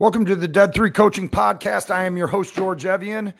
[0.00, 1.90] Welcome to the DeadThree Coaching Podcast.
[1.90, 3.34] I am your host, George Evjen,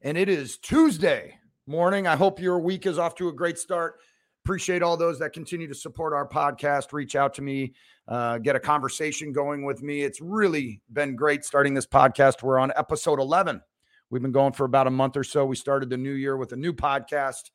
[0.00, 2.06] and it is Tuesday morning.
[2.06, 3.96] I hope your week is off to a great start.
[4.44, 7.74] Appreciate all those that continue to support our podcast, reach out to me,
[8.06, 10.02] uh, get a conversation going with me.
[10.02, 12.44] It's really been great starting this podcast.
[12.44, 13.60] We're on episode 11.
[14.08, 15.44] We've been going for about a month or so.
[15.44, 17.50] We started the new year with a new podcast.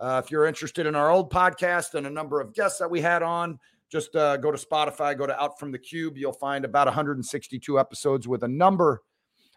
[0.00, 3.02] Uh, if you're interested in our old podcast and a number of guests that we
[3.02, 3.58] had on,
[3.90, 6.16] just uh, go to Spotify, go to Out from the Cube.
[6.16, 9.02] You'll find about 162 episodes with a number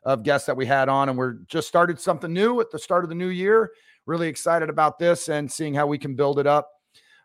[0.04, 1.10] of guests that we had on.
[1.10, 3.72] And we're just started something new at the start of the new year.
[4.06, 6.70] Really excited about this and seeing how we can build it up.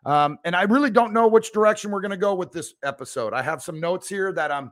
[0.05, 3.33] Um, and I really don't know which direction we're going to go with this episode.
[3.33, 4.71] I have some notes here that I'm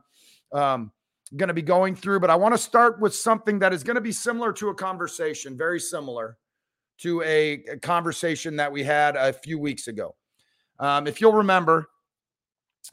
[0.52, 0.92] um,
[1.36, 3.96] going to be going through, but I want to start with something that is going
[3.96, 6.38] to be similar to a conversation, very similar
[6.98, 10.14] to a, a conversation that we had a few weeks ago.
[10.78, 11.88] Um, if you'll remember,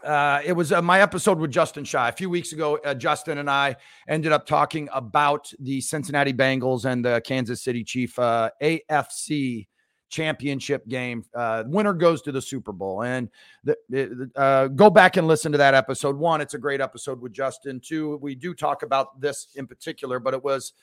[0.03, 2.77] uh, it was uh, my episode with Justin Shy a few weeks ago.
[2.83, 3.75] Uh, Justin and I
[4.07, 9.67] ended up talking about the Cincinnati Bengals and the Kansas City Chief uh, AFC
[10.13, 11.25] championship game.
[11.33, 13.03] Uh, winner goes to the Super Bowl.
[13.03, 13.29] And
[13.63, 16.15] the, uh, go back and listen to that episode.
[16.15, 17.79] One, it's a great episode with Justin.
[17.79, 20.73] Two, we do talk about this in particular, but it was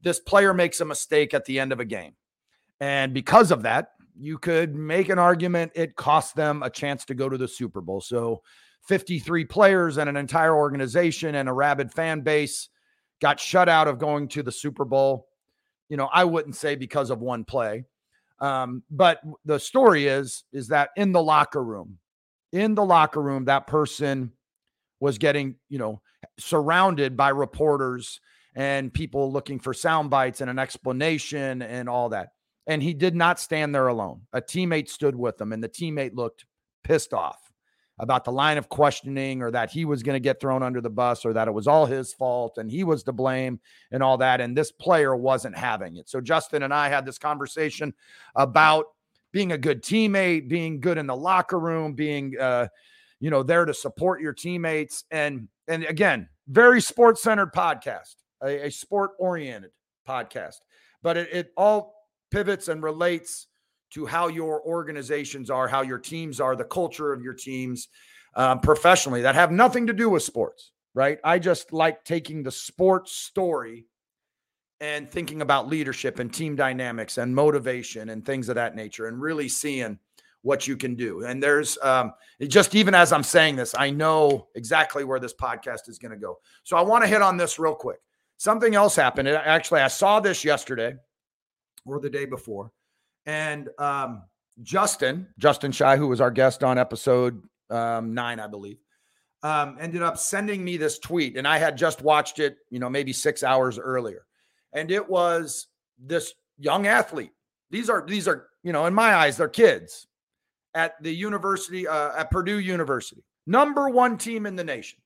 [0.00, 2.14] this player makes a mistake at the end of a game.
[2.80, 7.14] And because of that, you could make an argument it cost them a chance to
[7.14, 8.00] go to the Super Bowl.
[8.00, 8.42] So
[8.86, 12.68] 53 players and an entire organization and a rabid fan base
[13.20, 15.28] got shut out of going to the Super Bowl.
[15.88, 17.84] You know, I wouldn't say because of one play.
[18.40, 21.98] Um, but the story is is that in the locker room,
[22.52, 24.32] in the locker room, that person
[25.00, 26.00] was getting, you know,
[26.38, 28.20] surrounded by reporters
[28.54, 32.30] and people looking for sound bites and an explanation and all that.
[32.68, 34.22] And he did not stand there alone.
[34.32, 36.44] A teammate stood with him, and the teammate looked
[36.84, 37.48] pissed off
[37.98, 40.90] about the line of questioning or that he was going to get thrown under the
[40.90, 43.58] bus or that it was all his fault and he was to blame
[43.90, 44.40] and all that.
[44.40, 46.08] And this player wasn't having it.
[46.08, 47.92] So Justin and I had this conversation
[48.36, 48.86] about
[49.32, 52.68] being a good teammate, being good in the locker room, being, uh,
[53.20, 55.04] you know, there to support your teammates.
[55.10, 59.72] And, and again, very sports centered podcast, a, a sport oriented
[60.08, 60.58] podcast,
[61.02, 61.97] but it, it all
[62.30, 63.46] pivots and relates
[63.90, 67.88] to how your organizations are, how your teams are, the culture of your teams
[68.34, 71.18] um, professionally that have nothing to do with sports, right?
[71.24, 73.86] I just like taking the sports story
[74.80, 79.20] and thinking about leadership and team dynamics and motivation and things of that nature and
[79.20, 79.98] really seeing
[80.42, 81.24] what you can do.
[81.24, 82.12] And there's um,
[82.46, 86.18] just even as I'm saying this, I know exactly where this podcast is going to
[86.18, 86.38] go.
[86.62, 87.98] So I want to hit on this real quick.
[88.36, 89.28] Something else happened.
[89.28, 90.94] Actually, I saw this yesterday
[91.88, 92.70] or the day before.
[93.26, 94.22] And um,
[94.62, 98.78] Justin, Justin Shy, who was our guest on episode um, nine, I believe,
[99.42, 101.36] um, ended up sending me this tweet.
[101.36, 104.26] And I had just watched it, you know, maybe six hours earlier.
[104.72, 105.68] And it was
[105.98, 107.32] this young athlete.
[107.70, 110.06] These are, these are, you know, in my eyes, they're kids
[110.74, 114.98] at the university, uh, at Purdue University, number one team in the nation,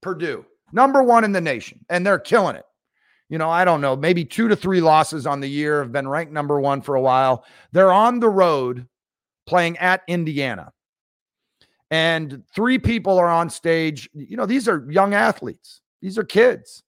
[0.00, 1.84] Purdue, number one in the nation.
[1.88, 2.64] And they're killing it
[3.28, 6.08] you know, I don't know, maybe two to three losses on the year, have been
[6.08, 7.44] ranked number one for a while.
[7.72, 8.86] They're on the road
[9.46, 10.72] playing at Indiana.
[11.90, 14.08] And three people are on stage.
[14.14, 16.82] You know, these are young athletes, these are kids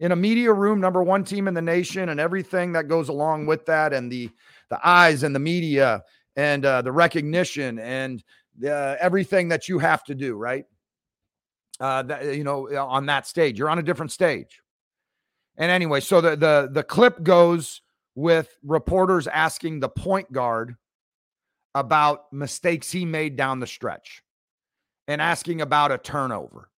[0.00, 3.46] in a media room, number one team in the nation, and everything that goes along
[3.46, 4.30] with that, and the
[4.70, 6.02] the eyes and the media
[6.36, 8.22] and uh, the recognition and
[8.64, 10.64] uh, everything that you have to do, right?
[11.80, 14.62] Uh, that, you know, on that stage, you're on a different stage.
[15.60, 17.82] And anyway, so the the the clip goes
[18.16, 20.74] with reporters asking the point guard
[21.74, 24.24] about mistakes he made down the stretch
[25.06, 26.70] and asking about a turnover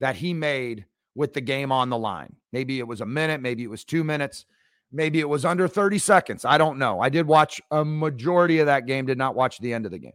[0.00, 2.36] that he made with the game on the line.
[2.52, 4.44] Maybe it was a minute, maybe it was 2 minutes,
[4.92, 6.44] maybe it was under 30 seconds.
[6.44, 7.00] I don't know.
[7.00, 9.98] I did watch a majority of that game, did not watch the end of the
[9.98, 10.12] game.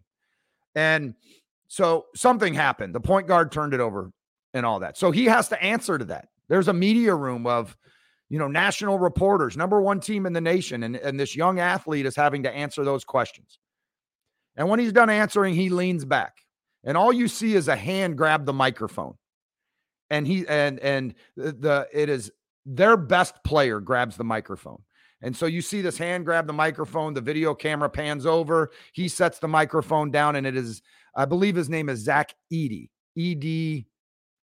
[0.75, 1.15] And
[1.67, 2.93] so something happened.
[2.95, 4.11] The point guard turned it over
[4.53, 4.97] and all that.
[4.97, 6.27] So he has to answer to that.
[6.47, 7.75] There's a media room of
[8.31, 10.83] you know, national reporters, number one team in the nation.
[10.83, 13.59] And, and this young athlete is having to answer those questions.
[14.55, 16.37] And when he's done answering, he leans back.
[16.85, 19.15] And all you see is a hand grab the microphone.
[20.09, 22.31] And he and and the it is
[22.65, 24.81] their best player grabs the microphone.
[25.21, 29.09] And so you see this hand grab the microphone, the video camera pans over, he
[29.09, 30.81] sets the microphone down, and it is,
[31.17, 33.87] I believe his name is Zach Edey, E D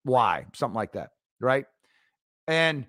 [0.06, 1.66] Y, something like that, right?
[2.48, 2.88] And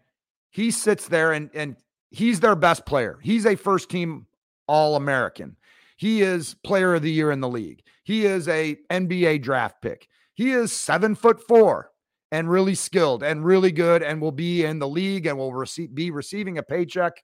[0.56, 1.76] he sits there and and
[2.10, 3.18] he's their best player.
[3.22, 4.26] He's a first team
[4.66, 5.58] All American.
[5.98, 7.82] He is player of the year in the league.
[8.04, 10.08] He is a NBA draft pick.
[10.32, 11.90] He is seven foot four
[12.32, 15.94] and really skilled and really good and will be in the league and will receive,
[15.94, 17.22] be receiving a paycheck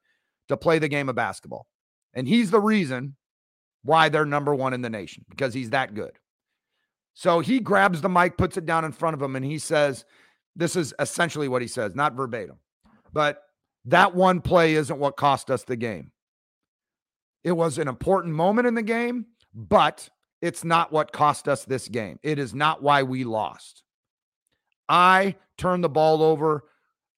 [0.48, 1.66] to play the game of basketball.
[2.12, 3.16] And he's the reason
[3.82, 6.18] why they're number one in the nation because he's that good.
[7.14, 10.04] So he grabs the mic, puts it down in front of him, and he says,
[10.54, 12.58] This is essentially what he says, not verbatim,
[13.12, 13.42] but
[13.86, 16.12] that one play isn't what cost us the game.
[17.44, 20.08] It was an important moment in the game, but
[20.40, 22.18] it's not what cost us this game.
[22.22, 23.82] It is not why we lost.
[24.88, 26.64] I turned the ball over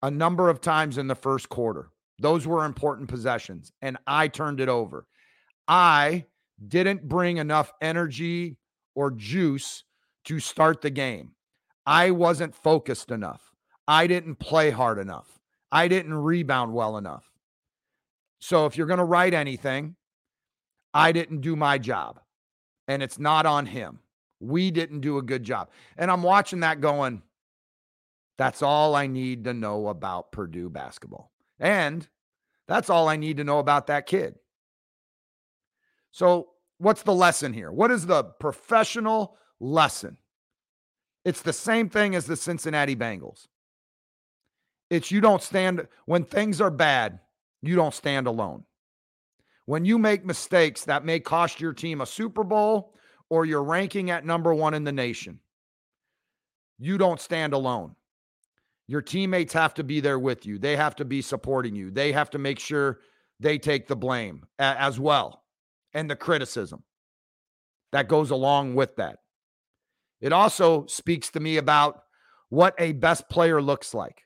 [0.03, 1.91] a number of times in the first quarter.
[2.19, 5.07] Those were important possessions, and I turned it over.
[5.67, 6.27] I
[6.69, 8.57] didn't bring enough energy
[8.95, 9.85] or juice
[10.25, 11.33] to start the game.
[11.87, 13.43] I wasn't focused enough.
[13.87, 15.27] I didn't play hard enough.
[15.75, 17.29] I didn't rebound well enough.
[18.39, 19.97] So if you're going to write anything,
[20.95, 22.21] I didn't do my job.
[22.87, 23.99] And it's not on him.
[24.39, 25.71] We didn't do a good job.
[25.99, 27.23] And I'm watching that going,
[28.39, 31.33] that's all I need to know about Purdue basketball.
[31.59, 32.07] And
[32.69, 34.37] that's all I need to know about that kid.
[36.13, 37.73] So, what's the lesson here?
[37.73, 40.19] What is the professional lesson?
[41.25, 43.49] It's the same thing as the Cincinnati Bengals.
[44.91, 47.21] It's you don't stand when things are bad,
[47.63, 48.65] you don't stand alone.
[49.67, 52.95] When you make mistakes that may cost your team a Super Bowl
[53.31, 55.41] or your ranking at number one in the nation,
[56.79, 57.97] you don't stand alone.
[58.87, 60.59] Your teammates have to be there with you.
[60.59, 61.91] They have to be supporting you.
[61.91, 63.01] They have to make sure
[63.41, 65.45] they take the blame as well
[65.95, 66.83] and the criticism
[67.93, 69.21] that goes along with that.
[70.21, 72.03] It also speaks to me about
[72.51, 74.24] what a best player looks like.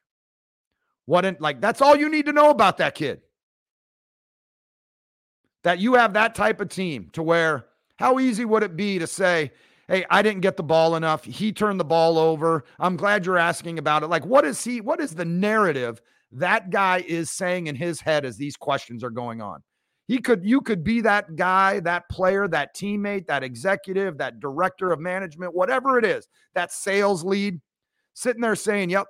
[1.09, 3.23] What in, like that's all you need to know about that kid.
[5.63, 7.65] That you have that type of team to where
[7.97, 9.53] how easy would it be to say,
[9.89, 11.25] hey, I didn't get the ball enough.
[11.25, 12.63] He turned the ball over.
[12.79, 14.09] I'm glad you're asking about it.
[14.09, 18.27] Like, what is he, what is the narrative that guy is saying in his head
[18.27, 19.63] as these questions are going on?
[20.09, 24.93] He could, you could be that guy, that player, that teammate, that executive, that director
[24.93, 27.63] of management, whatever it is, that sales lead,
[28.13, 29.07] sitting there saying, Yep,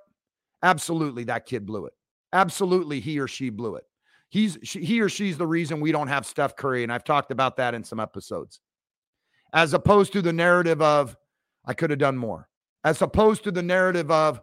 [0.62, 1.92] absolutely, that kid blew it.
[2.32, 3.84] Absolutely, he or she blew it.
[4.28, 6.82] He's she, he or she's the reason we don't have Steph Curry.
[6.82, 8.60] And I've talked about that in some episodes
[9.52, 11.16] as opposed to the narrative of,
[11.64, 12.48] I could have done more,
[12.84, 14.40] as opposed to the narrative of,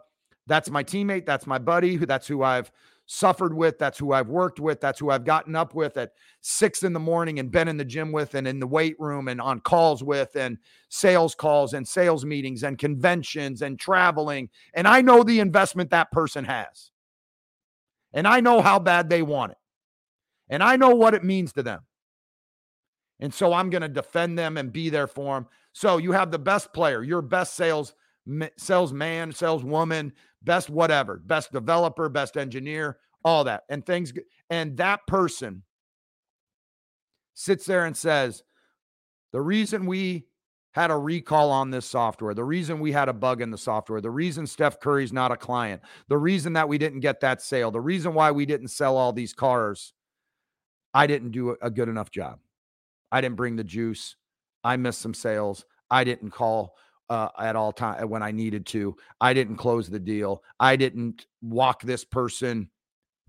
[0.47, 2.71] that's my teammate, that's my buddy, who that's who I've
[3.07, 6.11] suffered with, that's who I've worked with, that's who I've gotten up with at
[6.41, 9.27] six in the morning and been in the gym with and in the weight room
[9.27, 10.57] and on calls with and
[10.89, 14.49] sales calls and sales meetings and conventions and traveling.
[14.73, 16.91] And I know the investment that person has.
[18.13, 19.57] And I know how bad they want it.
[20.49, 21.81] And I know what it means to them.
[23.19, 25.47] And so I'm going to defend them and be there for them.
[25.73, 27.93] So you have the best player, your best sales
[28.57, 30.13] salesman, saleswoman,
[30.45, 33.63] best whatever, best developer, best engineer, all that.
[33.69, 34.13] And things
[34.49, 35.63] and that person
[37.33, 38.43] sits there and says,
[39.33, 40.27] "The reason we
[40.71, 44.01] had a recall on this software, the reason we had a bug in the software,
[44.01, 47.71] the reason Steph Curry's not a client, the reason that we didn't get that sale,
[47.71, 49.93] the reason why we didn't sell all these cars,
[50.93, 52.39] I didn't do a good enough job."
[53.11, 54.17] I didn't bring the juice.
[54.63, 55.63] I missed some sales.
[55.89, 56.75] I didn't call
[57.09, 58.95] uh, at all time when I needed to.
[59.21, 60.43] I didn't close the deal.
[60.59, 62.69] I didn't walk this person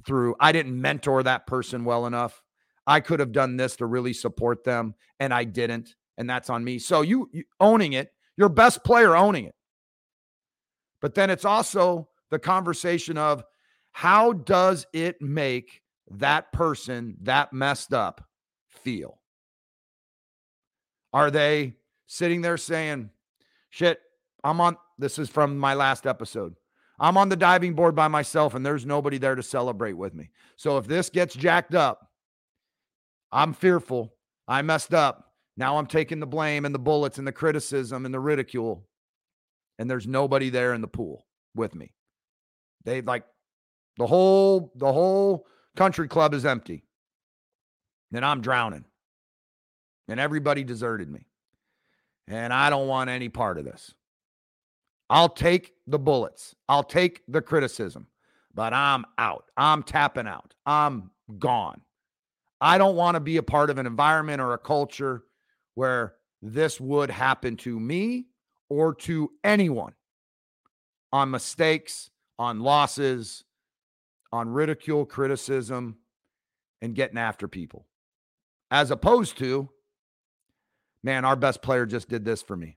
[0.06, 0.36] through.
[0.40, 2.42] I didn't mentor that person well enough.
[2.86, 6.62] I could have done this to really support them, and I didn't, and that's on
[6.62, 6.78] me.
[6.78, 9.54] So you, you owning it, your best player owning it.
[11.00, 13.44] But then it's also the conversation of
[13.92, 18.24] how does it make that person that messed up
[18.68, 19.18] feel?
[21.12, 21.74] Are they
[22.06, 23.10] sitting there saying,
[23.70, 24.00] shit,
[24.44, 26.54] I'm on, this is from my last episode.
[26.98, 30.30] I'm on the diving board by myself and there's nobody there to celebrate with me.
[30.56, 32.10] So if this gets jacked up,
[33.32, 34.14] I'm fearful.
[34.48, 35.32] I messed up.
[35.56, 38.86] Now I'm taking the blame and the bullets and the criticism and the ridicule.
[39.78, 41.92] And there's nobody there in the pool with me.
[42.84, 43.24] They like
[43.98, 45.46] the whole the whole
[45.76, 46.84] country club is empty.
[48.14, 48.84] And I'm drowning
[50.08, 51.26] and everybody deserted me.
[52.28, 53.94] And I don't want any part of this.
[55.08, 58.08] I'll take the bullets, I'll take the criticism,
[58.54, 59.44] but I'm out.
[59.56, 60.54] I'm tapping out.
[60.64, 61.80] I'm gone.
[62.60, 65.24] I don't want to be a part of an environment or a culture
[65.74, 68.26] where this would happen to me
[68.68, 69.92] or to anyone
[71.12, 73.44] on mistakes, on losses,
[74.32, 75.96] on ridicule, criticism,
[76.82, 77.86] and getting after people,
[78.70, 79.68] as opposed to
[81.06, 82.76] man, our best player just did this for me.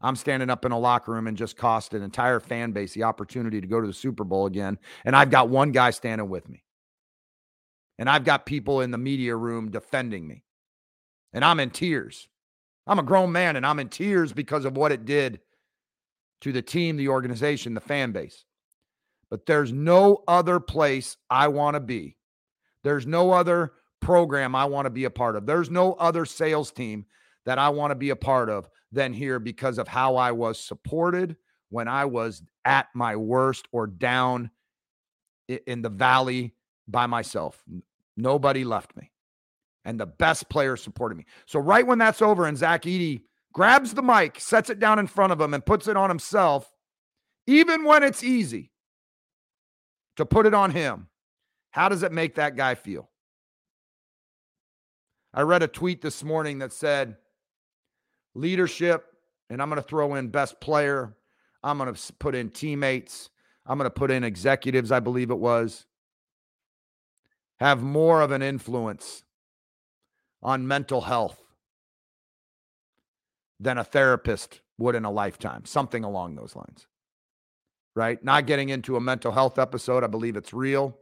[0.00, 3.04] I'm standing up in a locker room and just cost an entire fan base the
[3.04, 4.78] opportunity to go to the Super Bowl again.
[5.04, 6.64] And I've got one guy standing with me.
[7.98, 10.42] And I've got people in the media room defending me.
[11.32, 12.28] And I'm in tears.
[12.86, 15.40] I'm a grown man and I'm in tears because of what it did
[16.42, 18.44] to the team, the organization, the fan base.
[19.28, 22.16] But there's no other place I want to be.
[22.84, 25.44] There's no other program I want to be a part of.
[25.44, 27.06] There's no other sales team
[27.46, 30.60] that I want to be a part of than here because of how I was
[30.60, 31.36] supported
[31.70, 34.50] when I was at my worst or down
[35.48, 36.54] in the valley
[36.86, 37.62] by myself.
[38.16, 39.12] Nobody left me.
[39.84, 41.26] And the best players supported me.
[41.46, 43.22] So, right when that's over and Zach Edey
[43.52, 46.72] grabs the mic, sets it down in front of him, and puts it on himself,
[47.46, 48.72] even when it's easy
[50.16, 51.06] to put it on him,
[51.70, 53.08] how does it make that guy feel?
[55.32, 57.16] I read a tweet this morning that said,
[58.36, 59.06] leadership,
[59.50, 61.16] and I'm going to throw in best player.
[61.62, 63.30] I'm going to put in teammates.
[63.66, 65.86] I'm going to put in executives, I believe it was,
[67.58, 69.24] have more of an influence
[70.42, 71.40] on mental health
[73.58, 76.86] than a therapist would in a lifetime, something along those lines.
[77.94, 78.22] Right?
[78.22, 80.04] Not getting into a mental health episode.
[80.04, 80.96] I believe it's real.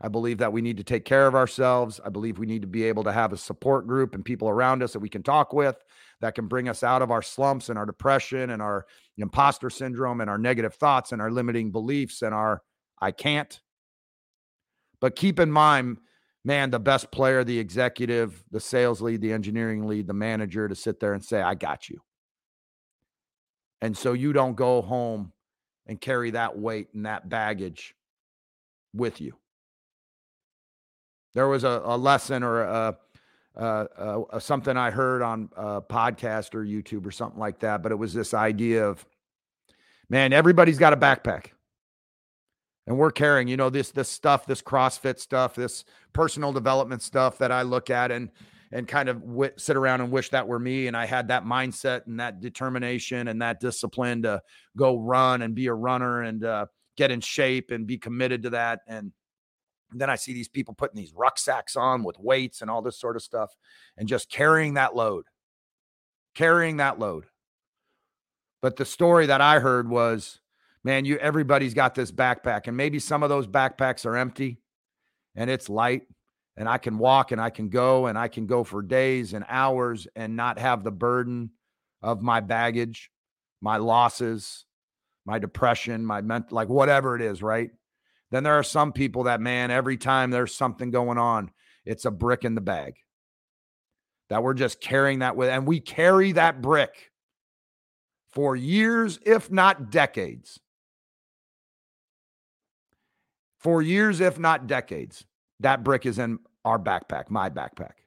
[0.00, 2.00] I believe that we need to take care of ourselves.
[2.04, 4.82] I believe we need to be able to have a support group and people around
[4.82, 5.76] us that we can talk with
[6.20, 8.86] that can bring us out of our slumps and our depression and our
[9.16, 12.62] imposter syndrome and our negative thoughts and our limiting beliefs and our
[13.00, 13.60] I can't.
[15.00, 15.98] But keep in mind,
[16.44, 20.74] man, the best player, the executive, the sales lead, the engineering lead, the manager to
[20.74, 22.00] sit there and say, I got you.
[23.82, 25.32] And so you don't go home
[25.86, 27.94] and carry that weight and that baggage
[28.94, 29.34] with you.
[31.36, 32.96] There was a, a lesson or a,
[33.58, 37.92] uh, uh, something I heard on a podcast or YouTube or something like that, but
[37.92, 39.04] it was this idea of,
[40.08, 41.48] man, everybody's got a backpack,
[42.86, 47.36] and we're carrying, you know, this this stuff, this CrossFit stuff, this personal development stuff
[47.36, 48.30] that I look at and
[48.72, 51.44] and kind of w- sit around and wish that were me, and I had that
[51.44, 54.40] mindset and that determination and that discipline to
[54.74, 56.64] go run and be a runner and uh,
[56.96, 58.80] get in shape and be committed to that.
[58.86, 59.12] And
[59.90, 62.98] and then I see these people putting these rucksacks on with weights and all this
[62.98, 63.56] sort of stuff
[63.96, 65.24] and just carrying that load,
[66.34, 67.26] carrying that load.
[68.62, 70.40] But the story that I heard was,
[70.82, 74.58] man, you everybody's got this backpack, and maybe some of those backpacks are empty
[75.36, 76.02] and it's light,
[76.56, 79.44] and I can walk and I can go and I can go for days and
[79.48, 81.50] hours and not have the burden
[82.02, 83.10] of my baggage,
[83.60, 84.64] my losses,
[85.26, 87.70] my depression, my mental, like whatever it is, right?
[88.36, 91.52] Then there are some people that, man, every time there's something going on,
[91.86, 92.96] it's a brick in the bag
[94.28, 95.48] that we're just carrying that with.
[95.48, 97.12] And we carry that brick
[98.28, 100.60] for years, if not decades.
[103.58, 105.24] For years, if not decades,
[105.60, 108.04] that brick is in our backpack, my backpack.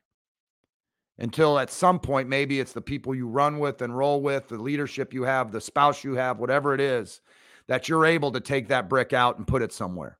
[1.17, 4.61] Until at some point, maybe it's the people you run with and roll with, the
[4.61, 7.19] leadership you have, the spouse you have, whatever it is,
[7.67, 10.18] that you're able to take that brick out and put it somewhere.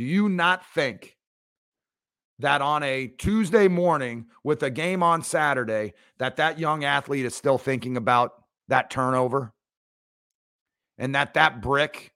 [0.00, 1.18] Do you not think
[2.38, 7.34] that on a Tuesday morning with a game on Saturday that that young athlete is
[7.34, 8.32] still thinking about
[8.68, 9.52] that turnover?
[10.96, 12.14] And that that brick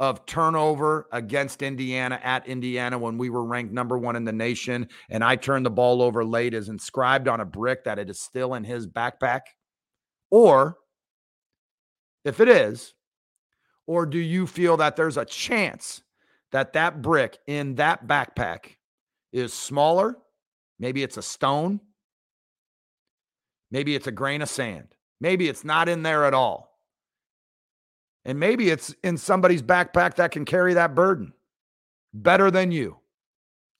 [0.00, 4.88] of turnover against Indiana at Indiana when we were ranked number 1 in the nation
[5.10, 8.18] and I turned the ball over late is inscribed on a brick that it is
[8.18, 9.42] still in his backpack?
[10.30, 10.78] Or
[12.24, 12.94] if it is
[13.86, 16.02] or do you feel that there's a chance
[16.52, 18.76] that that brick in that backpack
[19.32, 20.16] is smaller?
[20.78, 21.80] Maybe it's a stone.
[23.70, 24.94] Maybe it's a grain of sand.
[25.20, 26.78] Maybe it's not in there at all.
[28.24, 31.32] And maybe it's in somebody's backpack that can carry that burden
[32.12, 32.98] better than you,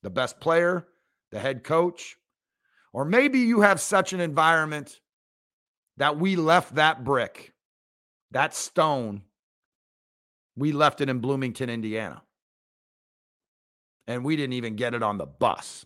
[0.03, 0.87] the best player,
[1.31, 2.17] the head coach.
[2.93, 4.99] Or maybe you have such an environment
[5.97, 7.53] that we left that brick,
[8.31, 9.23] that stone
[10.59, 12.21] we left it in Bloomington, Indiana.
[14.09, 15.85] And we didn't even get it on the bus.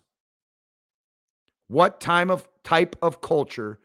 [1.68, 3.78] What time of type of culture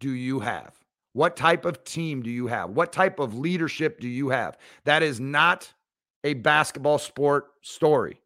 [0.00, 0.74] do you have?
[1.12, 2.70] What type of team do you have?
[2.70, 4.56] What type of leadership do you have?
[4.84, 5.74] That is not
[6.24, 8.20] a basketball sport story.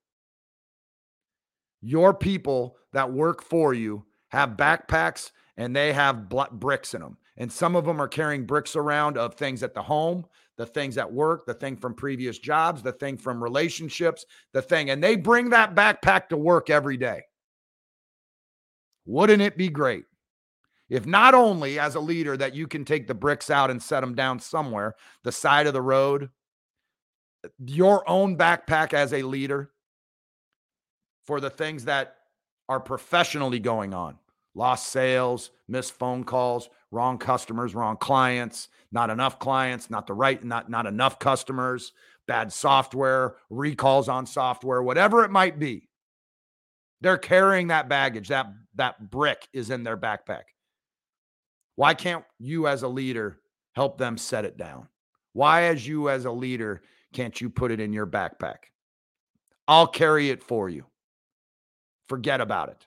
[1.83, 7.17] Your people that work for you have backpacks and they have bricks in them.
[7.37, 10.27] And some of them are carrying bricks around of things at the home,
[10.59, 14.91] the things at work, the thing from previous jobs, the thing from relationships, the thing.
[14.91, 17.23] And they bring that backpack to work every day.
[19.07, 20.05] Wouldn't it be great
[20.89, 24.01] If not only as a leader that you can take the bricks out and set
[24.01, 24.95] them down somewhere,
[25.25, 26.31] the side of the road,
[27.67, 29.71] your own backpack as a leader
[31.27, 32.17] for the things that
[32.69, 34.19] are professionally going on
[34.57, 40.43] lost sales, missed phone calls, wrong customers, wrong clients, not enough clients, not the right,
[40.43, 41.93] not, not enough customers,
[42.27, 45.89] bad software, recalls on software, whatever it might be.
[47.03, 48.29] They're carrying that baggage.
[48.29, 48.47] That
[48.77, 50.45] that brick is in their backpack.
[51.77, 53.39] Why can't you as a leader
[53.75, 54.89] help them set it down?
[55.35, 56.83] Why as you as a leader
[57.13, 58.57] can't you put it in your backpack?
[59.69, 60.87] I'll carry it for you.
[62.09, 62.87] Forget about it.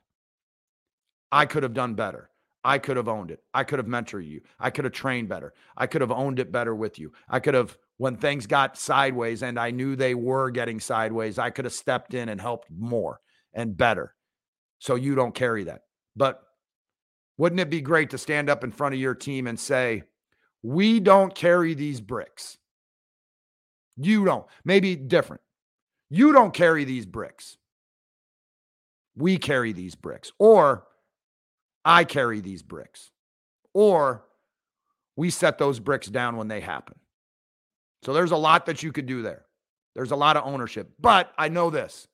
[1.31, 2.29] I could have done better.
[2.63, 3.41] I could have owned it.
[3.53, 4.41] I could have mentored you.
[4.59, 5.53] I could have trained better.
[5.77, 7.13] I could have owned it better with you.
[7.29, 11.51] I could have, when things got sideways and I knew they were getting sideways, I
[11.51, 13.21] could have stepped in and helped more
[13.53, 14.13] and better.
[14.79, 15.83] So you don't carry that.
[16.15, 16.41] But
[17.37, 20.03] wouldn't it be great to stand up in front of your team and say,
[20.61, 22.57] we don't carry these bricks?
[23.95, 24.45] You don't.
[24.65, 25.41] Maybe different.
[26.09, 27.57] You don't carry these bricks.
[29.15, 30.31] We carry these bricks.
[30.39, 30.85] Or
[31.83, 33.11] I carry these bricks.
[33.73, 34.25] Or
[35.15, 36.95] we set those bricks down when they happen.
[38.03, 39.45] So there's a lot that you could do there.
[39.95, 40.91] There's a lot of ownership.
[40.99, 42.07] But I know this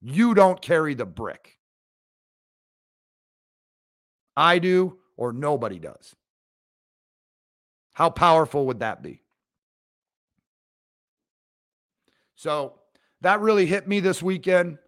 [0.00, 1.58] you don't carry the brick.
[4.36, 6.16] I do, or nobody does.
[7.92, 9.22] How powerful would that be?
[12.34, 12.74] So
[13.20, 14.78] that really hit me this weekend.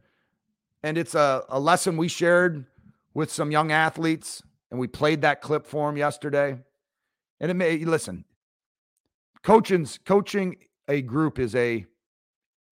[0.82, 2.66] And it's a, a lesson we shared
[3.14, 4.42] with some young athletes.
[4.70, 6.58] And we played that clip for him yesterday.
[7.40, 8.24] And it may listen,
[9.42, 10.56] coaching's coaching
[10.88, 11.86] a group is a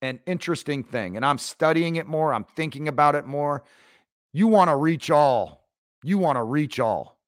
[0.03, 1.17] an interesting thing.
[1.17, 2.35] And I'm studying it more.
[2.35, 3.63] I'm thinking about it more.
[4.33, 5.69] You want to reach all.
[6.03, 7.19] You want to reach all.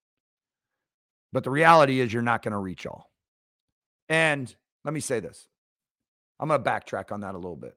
[1.33, 3.11] But the reality is, you're not going to reach all.
[4.09, 4.55] And
[4.85, 5.47] let me say this
[6.41, 7.77] I'm going to backtrack on that a little bit.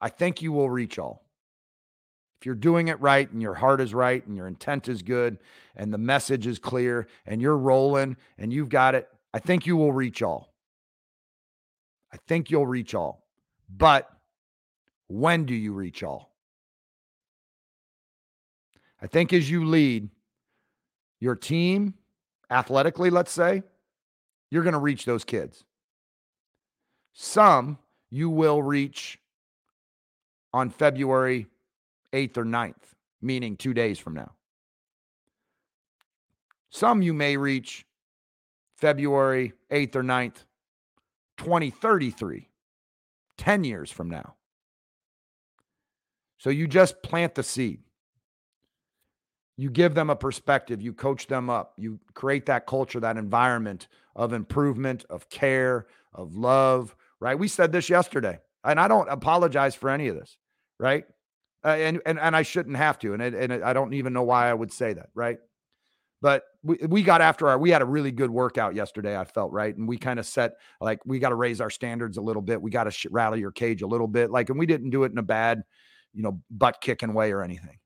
[0.00, 1.24] I think you will reach all.
[2.42, 5.38] If you're doing it right and your heart is right and your intent is good
[5.76, 9.76] and the message is clear and you're rolling and you've got it, I think you
[9.76, 10.52] will reach all.
[12.12, 13.24] I think you'll reach all.
[13.70, 14.10] But
[15.06, 16.34] when do you reach all?
[19.00, 20.08] I think as you lead
[21.20, 21.94] your team
[22.50, 23.62] athletically, let's say,
[24.50, 25.62] you're going to reach those kids.
[27.12, 27.78] Some
[28.10, 29.20] you will reach
[30.52, 31.46] on February
[32.12, 34.32] 8th or 9th, meaning two days from now.
[36.70, 37.86] Some you may reach
[38.76, 40.44] February 8th or 9th,
[41.38, 42.48] 2033.
[43.38, 44.34] 10 years from now.
[46.38, 47.80] So you just plant the seed.
[49.56, 53.86] You give them a perspective, you coach them up, you create that culture, that environment
[54.16, 57.38] of improvement, of care, of love, right?
[57.38, 60.36] We said this yesterday, and I don't apologize for any of this,
[60.78, 61.04] right?
[61.64, 64.12] Uh, and, and and I shouldn't have to, and it, and it, I don't even
[64.12, 65.38] know why I would say that, right?
[66.20, 69.50] But we, we got after our, we had a really good workout yesterday, I felt,
[69.50, 69.76] right?
[69.76, 72.62] And we kind of set, like, we got to raise our standards a little bit.
[72.62, 74.30] We got to sh- rattle your cage a little bit.
[74.30, 75.64] Like, and we didn't do it in a bad,
[76.14, 77.78] you know, butt kicking way or anything.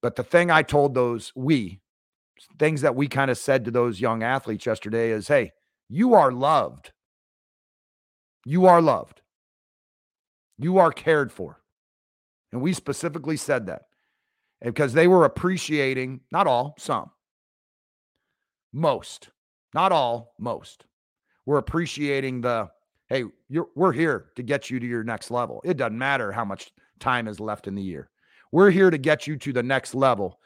[0.00, 1.80] But the thing I told those, we,
[2.56, 5.50] things that we kind of said to those young athletes yesterday is, hey,
[5.88, 6.92] you are loved.
[8.46, 9.22] You are loved.
[10.56, 11.61] You are cared for.
[12.52, 13.82] And we specifically said that
[14.62, 17.10] because they were appreciating, not all, some,
[18.72, 19.30] most,
[19.74, 20.84] not all, most.
[21.46, 22.70] We're appreciating the,
[23.08, 23.24] hey,
[23.74, 25.60] we're here to get you to your next level.
[25.64, 28.10] It doesn't matter how much time is left in the year.
[28.52, 30.38] We're here to get you to the next level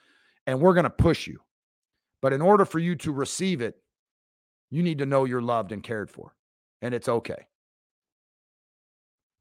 [0.46, 1.40] and we're going to push you.
[2.22, 3.76] But in order for you to receive it,
[4.70, 6.34] you need to know you're loved and cared for,
[6.82, 7.46] and it's okay.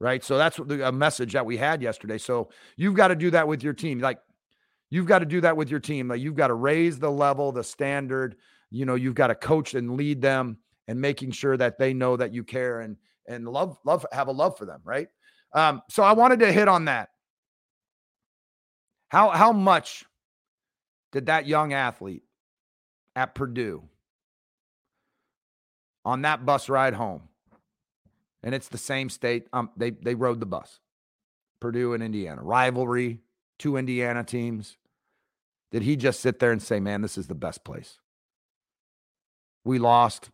[0.06, 0.24] Right.
[0.24, 2.20] So that's the, a message that we had yesterday.
[2.20, 4.00] So you've got to do that with your team.
[4.00, 4.20] Like,
[4.92, 6.10] you've got to do that with your team.
[6.10, 8.36] Like, you've got to raise the level, the standard,
[8.76, 12.18] you know you've got to coach and lead them and making sure that they know
[12.18, 15.08] that you care and and love love have a love for them right
[15.54, 17.10] um so i wanted to hit on that
[19.10, 20.04] how how much
[21.12, 22.24] did that young athlete
[23.16, 23.84] at purdue
[26.04, 27.30] on that bus ride home
[28.46, 30.80] and it's the same state um they they rode the bus
[31.60, 33.20] purdue and indiana rivalry
[33.60, 34.78] two indiana teams
[35.72, 37.98] did he just sit there and say man this is the best place
[39.66, 40.30] we lost.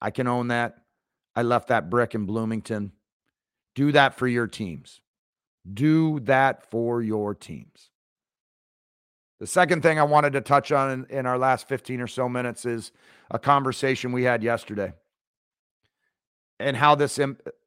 [0.00, 0.76] I can own that.
[1.34, 2.92] I left that brick in Bloomington.
[3.74, 5.00] Do that for your teams.
[5.72, 7.90] Do that for your teams.
[9.40, 12.28] The second thing I wanted to touch on in, in our last 15 or so
[12.28, 12.92] minutes is
[13.30, 14.92] a conversation we had yesterday
[16.60, 17.18] and how this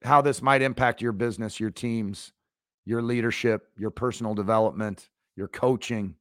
[0.04, 2.34] how this might impact your business, your teams,
[2.86, 6.16] your leadership, your personal development, your coaching,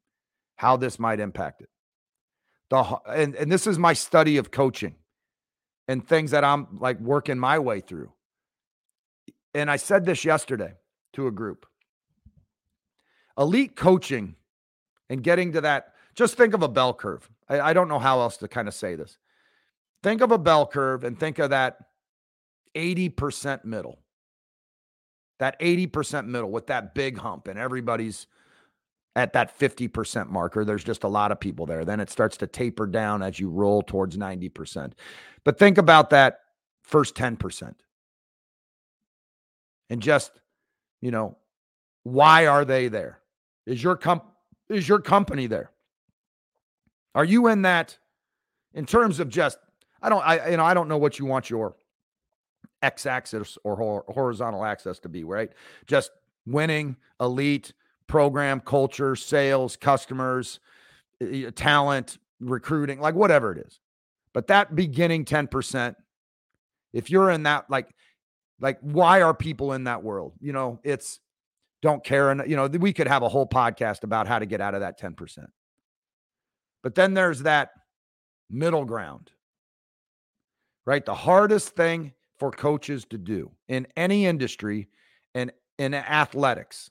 [0.57, 1.69] how this might impact it.
[2.71, 4.95] The and, and this is my study of coaching
[5.89, 8.13] and things that I'm like working my way through.
[9.55, 10.75] And I said this yesterday
[11.15, 11.67] to a group.
[13.37, 14.37] Elite coaching
[15.09, 17.29] and getting to that, just think of a bell curve.
[17.49, 19.19] I, I don't know how else to kind of say this.
[20.03, 21.77] Think of a bell curve and think of that
[22.75, 23.99] 80% middle.
[25.39, 28.27] That 80% middle with that big hump, and everybody's
[29.17, 30.65] at that 50% marker.
[30.65, 31.85] There's just a lot of people there.
[31.85, 34.93] Then it starts to taper down as you roll towards 90%.
[35.45, 36.41] But think about that
[36.83, 37.75] first 10%.
[39.89, 40.33] And just,
[41.01, 41.37] you know,
[42.05, 43.19] why are they there?
[43.67, 44.25] Is your comp
[44.69, 45.71] is your company there?
[47.15, 47.99] Are you in that
[48.73, 49.59] in terms of just
[50.01, 51.77] I don't I you know I don't know what you want your
[52.83, 55.51] x axis or horizontal axis to be, right?
[55.87, 56.11] Just
[56.47, 57.73] winning, elite,
[58.07, 60.61] program, culture, sales, customers,
[61.21, 63.81] eh, eh, talent, recruiting, like whatever it is.
[64.33, 65.95] But that beginning 10%,
[66.93, 67.95] if you're in that, like,
[68.61, 70.33] like why are people in that world?
[70.41, 71.21] You know, it's
[71.83, 72.31] don't care.
[72.31, 74.81] And, you know, we could have a whole podcast about how to get out of
[74.81, 75.47] that 10%.
[76.83, 77.71] But then there's that
[78.51, 79.31] middle ground,
[80.85, 81.05] right?
[81.05, 84.89] The hardest thing for coaches to do in any industry
[85.35, 86.91] and in athletics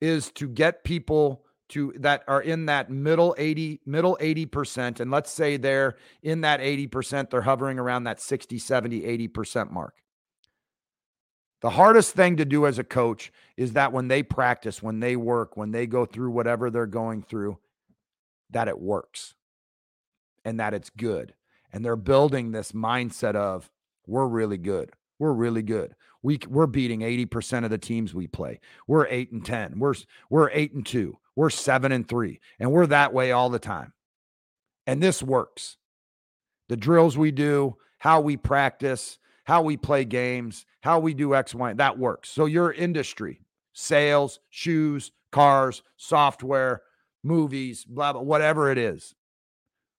[0.00, 5.30] is to get people to that are in that middle 80 middle 80% and let's
[5.30, 9.94] say they're in that 80% they're hovering around that 60 70 80% mark.
[11.62, 15.16] The hardest thing to do as a coach is that when they practice when they
[15.16, 17.58] work when they go through whatever they're going through
[18.50, 19.34] that it works
[20.44, 21.34] and that it's good
[21.74, 23.68] and they're building this mindset of
[24.06, 24.92] we're really good.
[25.18, 25.94] We're really good.
[26.22, 28.60] We we're beating 80% of the teams we play.
[28.86, 29.78] We're 8 and 10.
[29.78, 29.94] We're
[30.30, 31.18] we're 8 and 2.
[31.34, 32.40] We're 7 and 3.
[32.60, 33.92] And we're that way all the time.
[34.86, 35.76] And this works.
[36.68, 41.54] The drills we do, how we practice, how we play games, how we do X,
[41.54, 42.30] Y, that works.
[42.30, 43.40] So your industry,
[43.72, 46.82] sales, shoes, cars, software,
[47.24, 49.14] movies, blah, blah, whatever it is,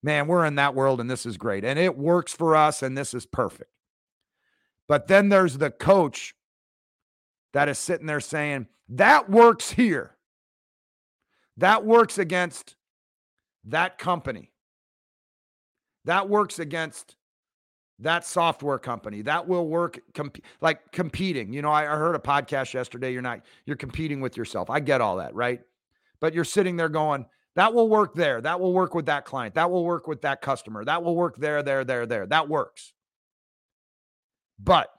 [0.05, 1.65] man, we're in that world and this is great.
[1.65, 3.71] And it works for us and this is perfect.
[4.87, 6.35] But then there's the coach
[7.53, 10.11] that is sitting there saying, that works here.
[11.57, 12.75] That works against
[13.65, 14.51] that company.
[16.03, 17.15] That works against
[17.97, 19.23] that software company.
[19.23, 21.51] That will work comp- like competing.
[21.51, 23.11] You know, I, I heard a podcast yesterday.
[23.11, 24.69] You're not, you're competing with yourself.
[24.69, 25.61] I get all that, right?
[26.19, 28.41] But you're sitting there going, that will work there.
[28.41, 29.55] That will work with that client.
[29.55, 30.83] That will work with that customer.
[30.83, 32.25] That will work there, there, there, there.
[32.25, 32.93] That works.
[34.59, 34.93] But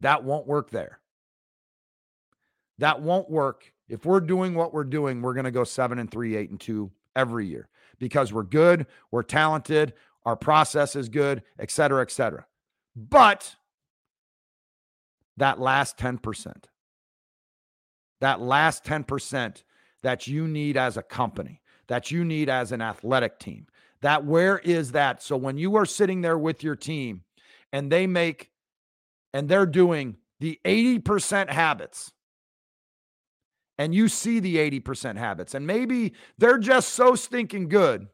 [0.00, 0.98] that won't work there.
[2.78, 3.72] That won't work.
[3.88, 6.58] If we're doing what we're doing, we're going to go seven and three, eight and
[6.58, 9.92] two every year because we're good, we're talented,
[10.24, 12.46] our process is good, et cetera, et cetera.
[12.96, 13.56] But
[15.36, 16.64] that last 10%,
[18.20, 19.62] that last 10%
[20.02, 23.66] that you need as a company, that you need as an athletic team.
[24.02, 25.22] That where is that?
[25.22, 27.22] So when you are sitting there with your team
[27.72, 28.50] and they make
[29.32, 32.12] and they're doing the 80% habits
[33.78, 38.08] and you see the 80% habits and maybe they're just so stinking good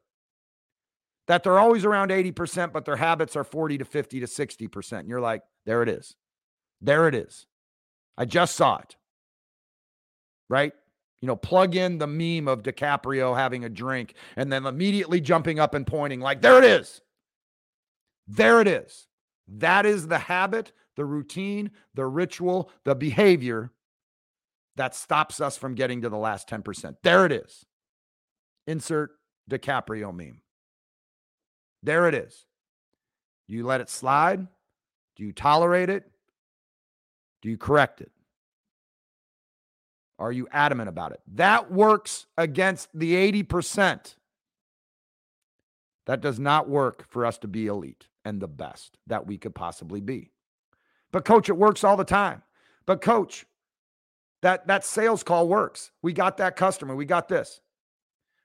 [1.29, 5.09] that they're always around 80% but their habits are 40 to 50 to 60% and
[5.09, 6.14] you're like there it is
[6.81, 7.46] there it is
[8.18, 8.96] i just saw it
[10.49, 10.72] right
[11.20, 15.59] you know, plug in the meme of DiCaprio having a drink and then immediately jumping
[15.59, 17.00] up and pointing, like, there it is.
[18.29, 19.07] There it is.
[19.48, 23.70] That is the habit, the routine, the ritual, the behavior
[24.76, 26.96] that stops us from getting to the last 10%.
[27.02, 27.64] There it is.
[28.66, 29.12] Insert
[29.50, 30.42] DiCaprio meme.
[31.83, 32.46] There it is.
[33.48, 34.46] Do you let it slide?
[35.14, 36.05] Do you tolerate it?
[37.42, 38.11] Do you correct it?
[40.18, 41.20] Are you adamant about it?
[41.35, 44.14] That works against the 80%.
[46.07, 49.55] That does not work for us to be elite and the best that we could
[49.55, 50.31] possibly be.
[51.12, 52.42] But coach, it works all the time.
[52.87, 53.44] But coach,
[54.42, 55.90] that that sales call works.
[56.02, 56.94] We got that customer.
[56.94, 57.61] We got this.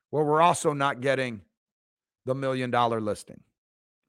[0.10, 1.41] Well, we're also not getting
[2.25, 3.41] the million dollar listing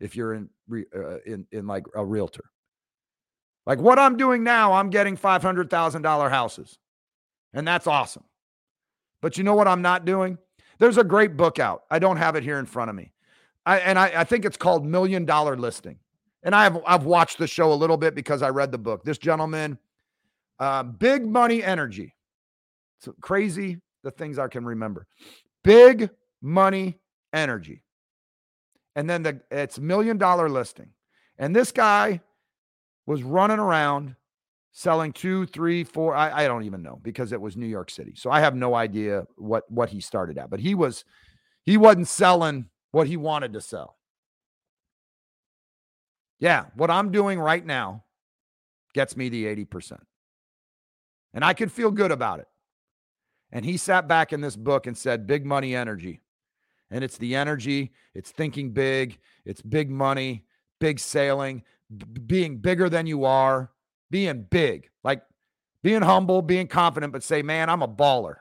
[0.00, 0.48] if you're in
[0.94, 2.44] uh, in in like a realtor.
[3.66, 6.78] Like what I'm doing now, I'm getting $500,000 houses.
[7.54, 8.24] And that's awesome.
[9.20, 10.38] But you know what I'm not doing?
[10.78, 11.84] There's a great book out.
[11.90, 13.12] I don't have it here in front of me.
[13.64, 15.98] I, and I, I think it's called Million Dollar Listing.
[16.42, 19.04] And I have I've watched the show a little bit because I read the book.
[19.04, 19.78] This gentleman,
[20.58, 22.16] uh, Big Money Energy.
[22.98, 25.06] It's crazy the things I can remember.
[25.62, 26.10] Big
[26.40, 26.98] Money
[27.32, 27.82] Energy.
[28.96, 30.90] And then the it's million dollar listing.
[31.38, 32.20] And this guy
[33.06, 34.16] was running around
[34.72, 36.14] selling two, three, four.
[36.14, 38.14] I, I don't even know because it was New York City.
[38.16, 40.50] So I have no idea what what he started at.
[40.50, 41.04] But he was
[41.64, 43.96] he wasn't selling what he wanted to sell.
[46.38, 48.04] Yeah, what I'm doing right now
[48.94, 49.98] gets me the 80%.
[51.32, 52.48] And I can feel good about it.
[53.52, 56.20] And he sat back in this book and said, Big money energy.
[56.90, 60.44] And it's the energy, it's thinking big, it's big money,
[60.78, 61.62] big sailing,
[61.96, 63.70] b- being bigger than you are,
[64.12, 65.22] being big, like
[65.82, 68.36] being humble, being confident, but say, man, I'm a baller.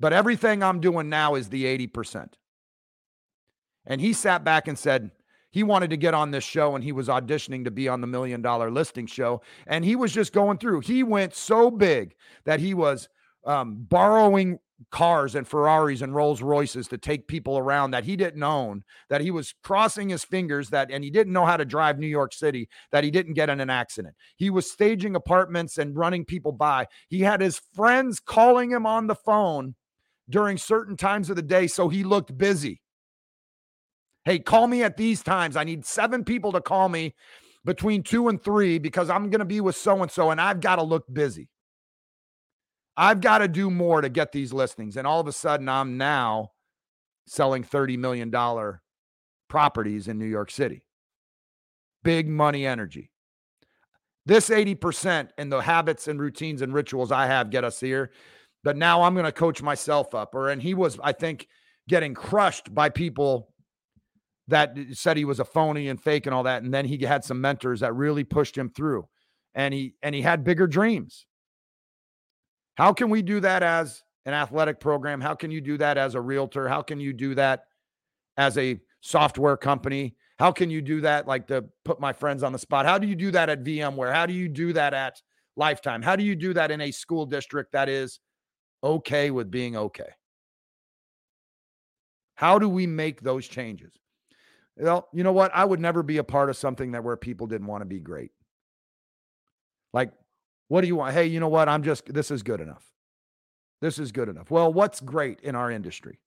[0.00, 2.34] But everything I'm doing now is the 80%.
[3.86, 5.12] And he sat back and said,
[5.52, 8.06] he wanted to get on this show and he was auditioning to be on the
[8.06, 9.42] million dollar listing show.
[9.66, 10.80] And he was just going through.
[10.80, 13.08] He went so big that he was
[13.44, 14.58] um, borrowing
[14.90, 19.20] cars and Ferraris and Rolls Royces to take people around that he didn't own, that
[19.20, 22.32] he was crossing his fingers that, and he didn't know how to drive New York
[22.32, 24.14] City, that he didn't get in an accident.
[24.36, 26.86] He was staging apartments and running people by.
[27.08, 29.74] He had his friends calling him on the phone
[30.28, 31.66] during certain times of the day.
[31.66, 32.80] So he looked busy.
[34.24, 35.56] Hey, call me at these times.
[35.56, 37.14] I need seven people to call me
[37.64, 40.60] between two and three because I'm going to be with so and so and I've
[40.60, 41.48] got to look busy.
[43.00, 44.98] I've got to do more to get these listings.
[44.98, 46.50] And all of a sudden, I'm now
[47.26, 48.30] selling $30 million
[49.48, 50.84] properties in New York City.
[52.04, 53.10] Big money energy.
[54.26, 58.10] This 80% and the habits and routines and rituals I have get us here.
[58.64, 60.34] But now I'm going to coach myself up.
[60.34, 61.48] Or, and he was, I think,
[61.88, 63.48] getting crushed by people
[64.48, 66.62] that said he was a phony and fake and all that.
[66.62, 69.08] And then he had some mentors that really pushed him through.
[69.54, 71.24] And he, and he had bigger dreams.
[72.80, 75.20] How can we do that as an athletic program?
[75.20, 76.66] How can you do that as a realtor?
[76.66, 77.64] How can you do that
[78.38, 80.16] as a software company?
[80.38, 81.28] How can you do that?
[81.28, 82.86] Like to put my friends on the spot.
[82.86, 84.14] How do you do that at VMware?
[84.14, 85.20] How do you do that at
[85.56, 86.00] Lifetime?
[86.00, 88.18] How do you do that in a school district that is
[88.82, 90.08] okay with being okay?
[92.34, 93.92] How do we make those changes?
[94.78, 95.50] Well, you know what?
[95.54, 98.00] I would never be a part of something that where people didn't want to be
[98.00, 98.30] great.
[99.92, 100.12] Like
[100.70, 101.14] what do you want?
[101.14, 101.68] Hey, you know what?
[101.68, 102.84] I'm just, this is good enough.
[103.80, 104.52] This is good enough.
[104.52, 106.20] Well, what's great in our industry?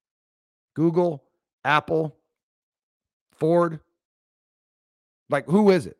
[0.74, 1.24] Google,
[1.64, 2.14] Apple,
[3.32, 3.80] Ford.
[5.30, 5.96] Like, who is it?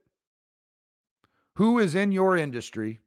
[1.54, 3.00] Who is in your industry?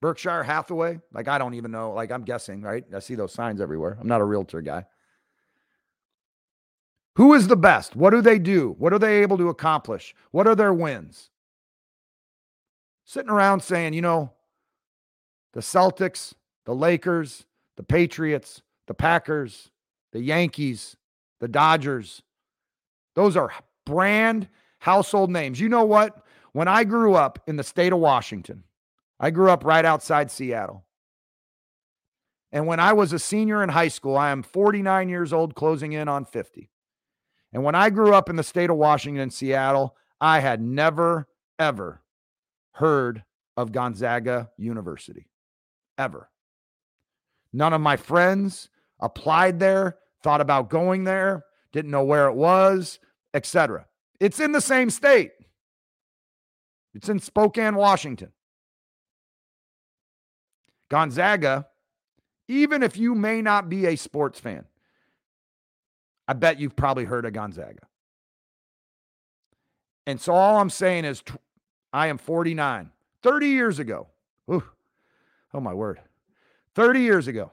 [0.00, 1.00] Berkshire Hathaway?
[1.12, 1.92] Like, I don't even know.
[1.92, 2.82] Like, I'm guessing, right?
[2.94, 3.98] I see those signs everywhere.
[4.00, 4.86] I'm not a realtor guy.
[7.16, 7.94] Who is the best?
[7.94, 8.74] What do they do?
[8.78, 10.14] What are they able to accomplish?
[10.30, 11.28] What are their wins?
[13.04, 14.30] Sitting around saying, you know,
[15.52, 19.70] the Celtics, the Lakers, the Patriots, the Packers,
[20.12, 20.96] the Yankees,
[21.40, 22.22] the Dodgers,
[23.14, 23.52] those are
[23.86, 25.60] brand household names.
[25.60, 26.24] You know what?
[26.52, 28.64] When I grew up in the state of Washington,
[29.18, 30.84] I grew up right outside Seattle.
[32.52, 35.92] And when I was a senior in high school, I am 49 years old, closing
[35.92, 36.70] in on 50.
[37.52, 41.26] And when I grew up in the state of Washington, Seattle, I had never,
[41.58, 42.00] ever
[42.74, 43.24] heard
[43.56, 45.26] of Gonzaga University
[45.96, 46.28] ever.
[47.52, 48.68] None of my friends
[49.00, 52.98] applied there, thought about going there, didn't know where it was,
[53.32, 53.86] etc.
[54.20, 55.32] It's in the same state.
[56.94, 58.32] It's in Spokane, Washington.
[60.90, 61.66] Gonzaga,
[62.48, 64.64] even if you may not be a sports fan,
[66.26, 67.86] I bet you've probably heard of Gonzaga.
[70.06, 71.22] And so all I'm saying is
[71.94, 72.90] I am 49.
[73.22, 74.08] 30 years ago.
[74.50, 74.64] Ooh,
[75.54, 76.00] oh, my word.
[76.74, 77.52] 30 years ago,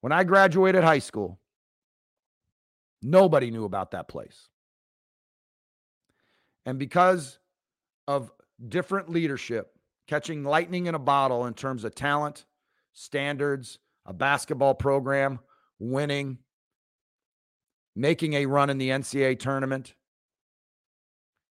[0.00, 1.38] when I graduated high school,
[3.02, 4.48] nobody knew about that place.
[6.64, 7.38] And because
[8.08, 8.32] of
[8.66, 9.74] different leadership,
[10.06, 12.46] catching lightning in a bottle in terms of talent,
[12.94, 15.40] standards, a basketball program,
[15.78, 16.38] winning,
[17.94, 19.92] making a run in the NCAA tournament.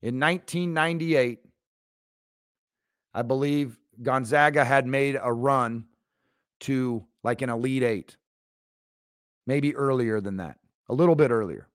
[0.02, 1.42] In 1998,
[3.14, 5.86] I believe Gonzaga had made a run
[6.62, 8.18] to like an Elite Eight,
[9.48, 11.68] maybe earlier than that, a little bit earlier.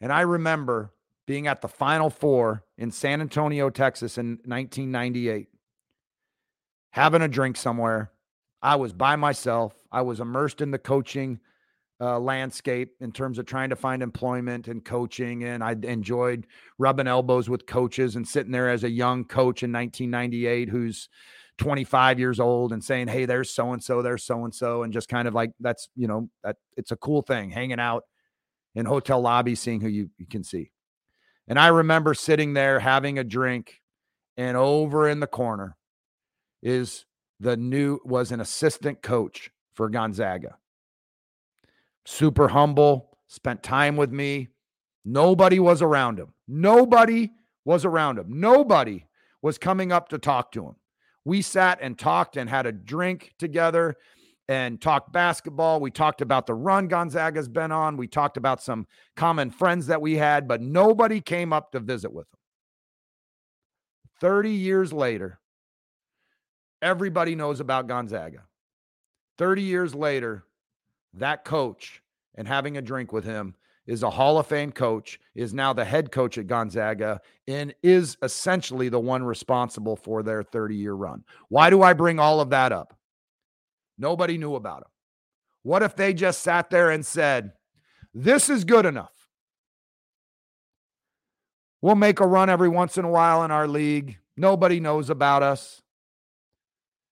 [0.00, 0.92] And I remember
[1.26, 5.48] being at the Final Four in San Antonio, Texas in 1998,
[6.90, 8.12] having a drink somewhere.
[8.62, 9.74] I was by myself.
[9.92, 11.40] I was immersed in the coaching
[12.00, 15.44] uh, landscape in terms of trying to find employment and coaching.
[15.44, 16.46] And I enjoyed
[16.78, 21.08] rubbing elbows with coaches and sitting there as a young coach in 1998 who's
[21.58, 24.82] 25 years old and saying, Hey, there's so and so, there's so and so.
[24.82, 28.04] And just kind of like that's, you know, that it's a cool thing hanging out
[28.74, 30.70] in hotel lobbies, seeing who you, you can see.
[31.48, 33.80] And I remember sitting there having a drink,
[34.36, 35.76] and over in the corner
[36.62, 37.06] is
[37.40, 40.56] the new was an assistant coach for Gonzaga
[42.06, 44.48] super humble, spent time with me.
[45.04, 46.32] Nobody was around him.
[46.48, 47.32] Nobody
[47.64, 48.26] was around him.
[48.40, 49.06] Nobody
[49.42, 50.76] was coming up to talk to him.
[51.24, 53.96] We sat and talked and had a drink together
[54.48, 55.80] and talked basketball.
[55.80, 57.96] We talked about the run Gonzaga's been on.
[57.96, 62.12] We talked about some common friends that we had, but nobody came up to visit
[62.12, 62.38] with him.
[64.20, 65.40] 30 years later,
[66.80, 68.44] everybody knows about Gonzaga.
[69.38, 70.45] 30 years later,
[71.14, 72.02] that coach
[72.34, 73.54] and having a drink with him
[73.86, 78.16] is a Hall of Fame coach, is now the head coach at Gonzaga, and is
[78.22, 81.24] essentially the one responsible for their 30 year run.
[81.48, 82.96] Why do I bring all of that up?
[83.98, 84.88] Nobody knew about him.
[85.62, 87.52] What if they just sat there and said,
[88.12, 89.12] This is good enough?
[91.80, 94.18] We'll make a run every once in a while in our league.
[94.36, 95.82] Nobody knows about us.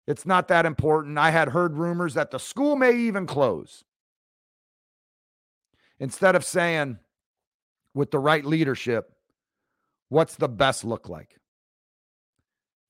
[0.07, 1.19] It's not that important.
[1.19, 3.85] I had heard rumors that the school may even close
[5.99, 6.99] instead of saying
[7.95, 9.13] with the right leadership,
[10.09, 11.39] what's the best look like?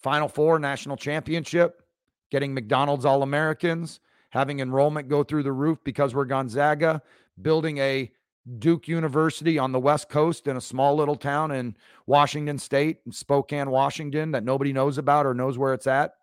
[0.03, 1.83] Final four, national championship,
[2.31, 4.01] getting McDonald's All Americans,
[4.31, 7.01] having enrollment go through the roof because we're Gonzaga,
[7.41, 8.11] building a
[8.59, 13.13] Duke University on the West Coast in a small little town in Washington State, in
[13.13, 16.17] Spokane, Washington, that nobody knows about or knows where it's at.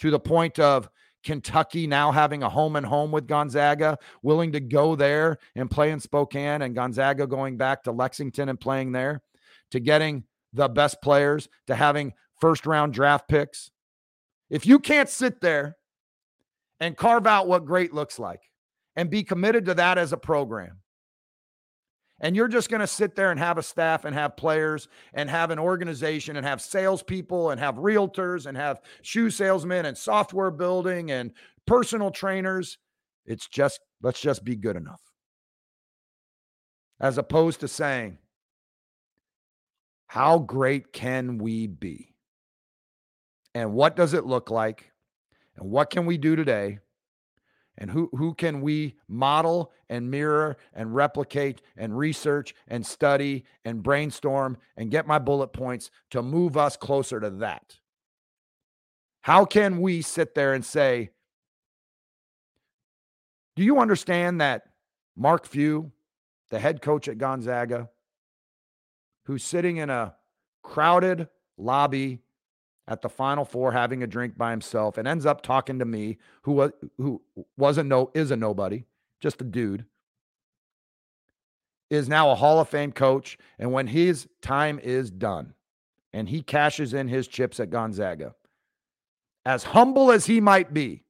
[0.00, 0.88] To the point of
[1.22, 5.90] Kentucky now having a home and home with Gonzaga, willing to go there and play
[5.90, 9.22] in Spokane, and Gonzaga going back to Lexington and playing there,
[9.70, 13.70] to getting the best players, to having first round draft picks.
[14.48, 15.76] If you can't sit there
[16.80, 18.40] and carve out what great looks like
[18.96, 20.79] and be committed to that as a program,
[22.20, 25.30] and you're just going to sit there and have a staff and have players and
[25.30, 30.50] have an organization and have salespeople and have realtors and have shoe salesmen and software
[30.50, 31.32] building and
[31.66, 32.78] personal trainers.
[33.24, 35.00] It's just, let's just be good enough.
[37.00, 38.18] As opposed to saying,
[40.06, 42.14] how great can we be?
[43.54, 44.90] And what does it look like?
[45.56, 46.80] And what can we do today
[47.80, 53.82] and who who can we model and mirror and replicate and research and study and
[53.82, 57.78] brainstorm and get my bullet points to move us closer to that?
[59.22, 61.10] How can we sit there and say
[63.56, 64.62] do you understand that
[65.16, 65.90] mark few
[66.50, 67.88] the head coach at gonzaga
[69.24, 70.14] who's sitting in a
[70.62, 72.20] crowded lobby
[72.90, 76.18] at the final four having a drink by himself and ends up talking to me
[76.42, 77.22] who was who
[77.56, 78.84] wasn't no is a nobody
[79.20, 79.86] just a dude
[81.88, 85.54] is now a hall of fame coach and when his time is done
[86.12, 88.34] and he cashes in his chips at gonzaga
[89.46, 91.04] as humble as he might be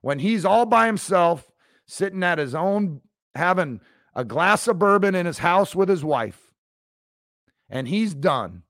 [0.00, 1.50] when he's all by himself
[1.86, 3.00] sitting at his own
[3.34, 3.80] having
[4.14, 6.52] a glass of bourbon in his house with his wife
[7.68, 8.62] and he's done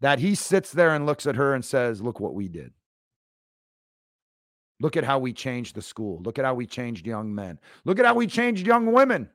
[0.00, 2.72] that he sits there and looks at her and says, Look what we did.
[4.80, 6.20] Look at how we changed the school.
[6.22, 7.58] Look at how we changed young men.
[7.84, 9.30] Look at how we changed young women.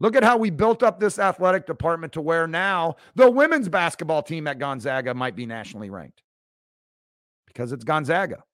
[0.00, 4.22] Look at how we built up this athletic department to where now the women's basketball
[4.22, 6.22] team at Gonzaga might be nationally ranked
[7.46, 8.44] because it's Gonzaga.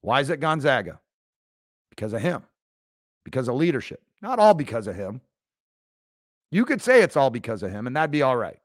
[0.00, 1.00] Why is it Gonzaga?
[1.90, 2.44] Because of him,
[3.24, 4.00] because of leadership.
[4.22, 5.20] Not all because of him.
[6.50, 8.61] You could say it's all because of him, and that'd be all right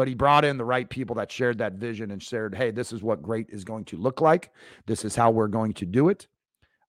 [0.00, 2.90] but he brought in the right people that shared that vision and shared, hey, this
[2.90, 4.50] is what great is going to look like.
[4.86, 6.26] This is how we're going to do it.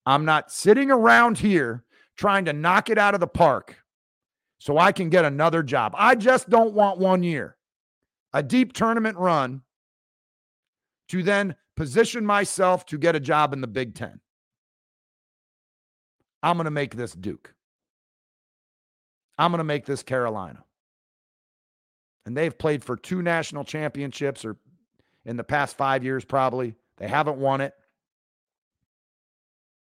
[0.06, 1.84] I'm not sitting around here
[2.16, 3.76] trying to knock it out of the park
[4.60, 5.94] so I can get another job.
[5.98, 7.58] I just don't want one year,
[8.32, 9.64] a deep tournament run
[11.10, 14.22] to then position myself to get a job in the Big Ten.
[16.42, 17.54] I'm going to make this Duke.
[19.38, 20.64] I'm going to make this Carolina
[22.26, 24.58] and they've played for two national championships or
[25.26, 26.76] in the past five years, probably.
[26.98, 27.74] They haven't won it.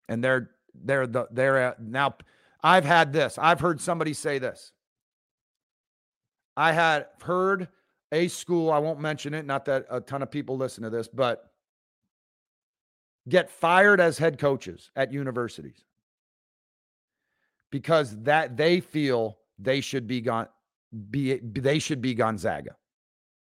[0.09, 2.14] And they're they're the they're now
[2.62, 3.39] I've had this.
[3.39, 4.72] I've heard somebody say this.
[6.57, 7.68] I had heard
[8.12, 11.09] a school, I won't mention it, not that a ton of people listen to this,
[11.09, 11.51] but
[13.28, 15.85] get fired as head coaches at universities
[17.70, 20.49] because that they feel they should be gone
[21.11, 22.76] be they should be Gonzaga.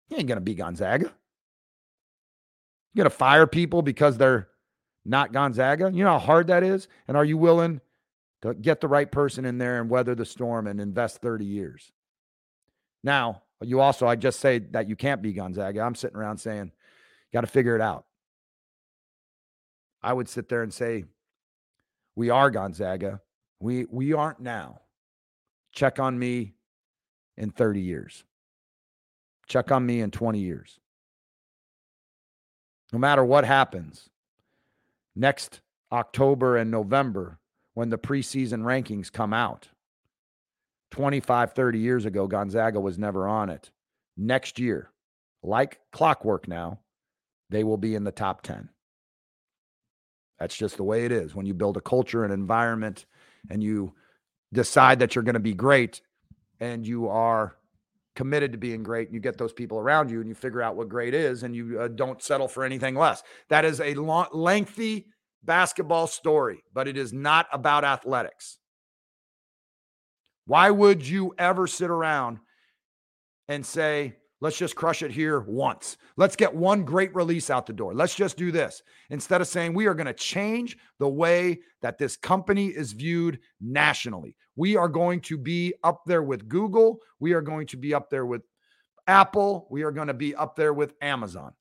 [0.09, 1.05] You ain't gonna be Gonzaga.
[2.93, 4.49] You gonna fire people because they're
[5.05, 5.91] not Gonzaga?
[5.93, 6.87] You know how hard that is?
[7.07, 7.81] And are you willing
[8.41, 11.91] to get the right person in there and weather the storm and invest 30 years?
[13.03, 15.81] Now, you also, I just say that you can't be Gonzaga.
[15.81, 16.71] I'm sitting around saying,
[17.33, 18.05] got to figure it out.
[20.03, 21.05] I would sit there and say,
[22.15, 23.21] we are Gonzaga.
[23.59, 24.81] We we aren't now.
[25.71, 26.53] Check on me
[27.37, 28.23] in 30 years.
[29.47, 30.79] Check on me in 20 years.
[32.91, 34.09] No matter what happens,
[35.15, 35.61] next
[35.91, 37.39] October and November,
[37.73, 39.69] when the preseason rankings come out,
[40.91, 43.71] 25, 30 years ago, Gonzaga was never on it.
[44.15, 44.91] Next year,
[45.43, 46.79] like clockwork now,
[47.49, 48.69] they will be in the top 10.
[50.39, 51.35] That's just the way it is.
[51.35, 53.05] When you build a culture and environment
[53.49, 53.93] and you
[54.53, 56.01] decide that you're going to be great
[56.59, 57.57] and you are
[58.15, 60.89] committed to being great, you get those people around you and you figure out what
[60.89, 63.21] great is and you uh, don't settle for anything less.
[63.49, 65.07] That is a long, lengthy
[65.43, 68.57] basketball story, but it is not about athletics.
[70.47, 72.39] Why would you ever sit around
[73.47, 75.97] and say, let's just crush it here once?
[76.15, 77.93] Let's get one great release out the door.
[77.93, 78.81] Let's just do this.
[79.09, 83.39] Instead of saying, we are going to change the way that this company is viewed
[83.61, 84.35] nationally.
[84.55, 86.99] We are going to be up there with Google.
[87.19, 88.41] We are going to be up there with
[89.07, 89.67] Apple.
[89.69, 91.53] We are going to be up there with Amazon.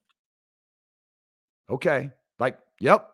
[1.71, 2.11] Okay.
[2.39, 3.09] Like, yep.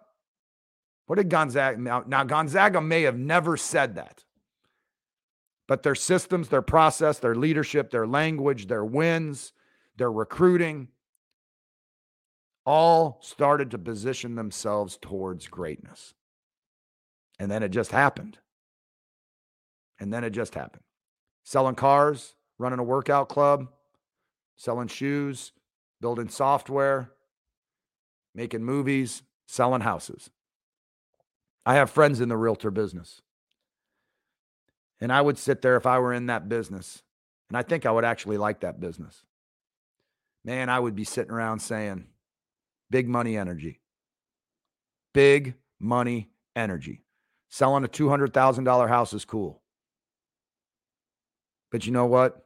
[1.07, 2.05] What did Gonzaga now?
[2.07, 4.22] Now, Gonzaga may have never said that.
[5.73, 9.55] But their systems, their process, their leadership, their language, their wins,
[9.97, 10.89] their recruiting,
[12.67, 16.13] all started to position themselves towards greatness.
[17.39, 18.37] And then it just happened.
[19.99, 20.85] And then it just happened.
[21.43, 23.69] Selling cars, running a workout club,
[24.57, 25.53] selling shoes,
[26.03, 27.13] building software,
[28.35, 30.29] making movies, selling houses.
[31.65, 33.23] I have friends in the realtor business.
[35.03, 37.03] And I would sit there if I were in that business.
[37.51, 39.25] And I think I would actually like that business.
[40.45, 42.07] Man, I would be sitting around saying,
[42.89, 43.81] big money energy.
[45.13, 47.03] Big money energy.
[47.51, 49.61] Selling a $200,000 house is cool.
[51.73, 52.41] But you know what?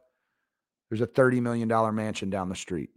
[0.89, 2.89] There's a $30 million mansion down the street.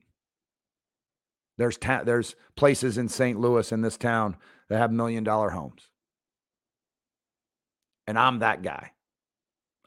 [1.58, 3.38] There's ta- there's places in St.
[3.38, 4.38] Louis in this town
[4.70, 5.82] that have million dollar homes.
[8.06, 8.92] And I'm that guy.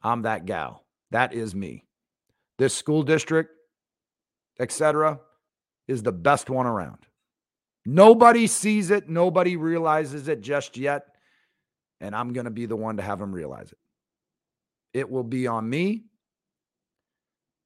[0.04, 0.84] I'm that gal.
[1.10, 1.86] That is me.
[2.58, 3.50] This school district,
[4.60, 5.18] etc.,
[5.88, 6.98] is the best one around.
[7.86, 11.04] Nobody sees it, nobody realizes it just yet,
[12.00, 13.78] and I'm going to be the one to have them realize it.
[14.92, 16.04] It will be on me,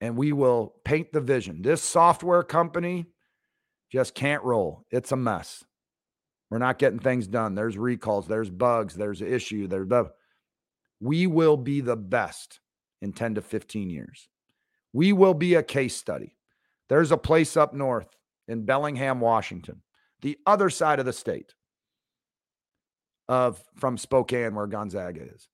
[0.01, 1.63] and we will paint the vision.
[1.63, 3.07] This software company
[3.91, 4.87] just can't roll.
[4.91, 5.65] It's a mess.
[6.51, 7.55] We're not getting things done.
[7.55, 10.11] There's recalls, there's bugs, there's issue, there's the
[11.01, 12.61] we will be the best
[13.01, 14.29] in 10 to 15 years.
[14.93, 16.37] We will be a case study.
[16.89, 18.09] There's a place up north
[18.47, 19.83] in Bellingham, Washington,
[20.23, 21.55] the other side of the state
[23.29, 25.49] of from Spokane where Gonzaga is.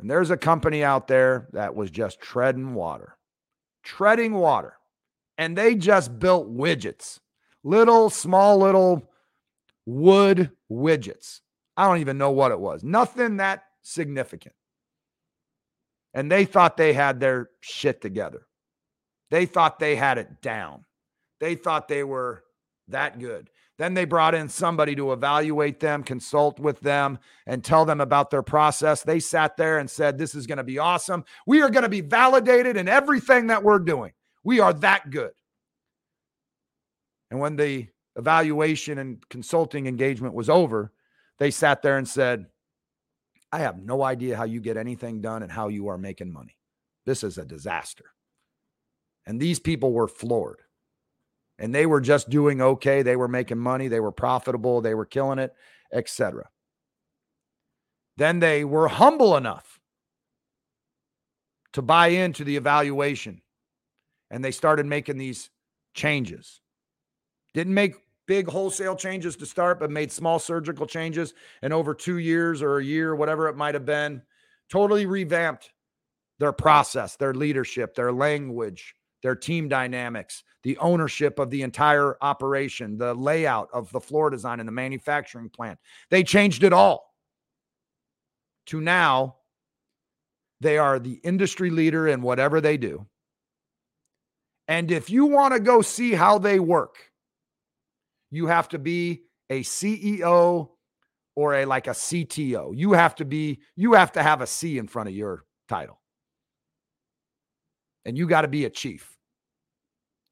[0.00, 3.16] And there's a company out there that was just treading water.
[3.82, 4.74] Treading water.
[5.38, 7.20] And they just built widgets.
[7.64, 9.08] Little small little
[9.86, 11.40] wood widgets.
[11.76, 12.82] I don't even know what it was.
[12.82, 14.54] Nothing that significant.
[16.14, 18.46] And they thought they had their shit together.
[19.30, 20.84] They thought they had it down.
[21.40, 22.44] They thought they were
[22.88, 23.50] that good.
[23.78, 28.30] Then they brought in somebody to evaluate them, consult with them, and tell them about
[28.30, 29.02] their process.
[29.02, 31.24] They sat there and said, This is going to be awesome.
[31.46, 34.12] We are going to be validated in everything that we're doing.
[34.42, 35.32] We are that good.
[37.30, 40.92] And when the evaluation and consulting engagement was over,
[41.38, 42.46] they sat there and said,
[43.52, 46.56] I have no idea how you get anything done and how you are making money.
[47.06, 48.04] This is a disaster.
[49.26, 50.60] And these people were floored.
[51.58, 53.02] And they were just doing okay.
[53.02, 53.88] They were making money.
[53.88, 54.80] They were profitable.
[54.80, 55.52] They were killing it,
[55.92, 56.48] etc.
[58.16, 59.80] Then they were humble enough
[61.72, 63.40] to buy into the evaluation
[64.30, 65.50] and they started making these
[65.94, 66.60] changes.
[67.54, 67.94] Didn't make
[68.28, 71.34] big wholesale changes to start, but made small surgical changes.
[71.62, 74.22] And over two years or a year, whatever it might have been,
[74.70, 75.72] totally revamped
[76.38, 82.98] their process, their leadership, their language, their team dynamics, the ownership of the entire operation,
[82.98, 85.78] the layout of the floor design and the manufacturing plant.
[86.10, 87.12] They changed it all
[88.66, 89.36] to now
[90.60, 93.06] they are the industry leader in whatever they do.
[94.66, 97.07] And if you want to go see how they work,
[98.30, 100.68] you have to be a CEO
[101.34, 102.72] or a like a CTO.
[102.74, 106.00] You have to be you have to have a C in front of your title.
[108.04, 109.16] And you got to be a chief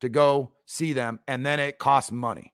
[0.00, 2.52] to go see them and then it costs money.